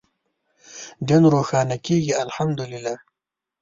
دین 1.07 1.23
روښانه 1.33 1.77
کېږي 1.85 2.13
الحمد 2.23 2.59
لله. 2.71 2.95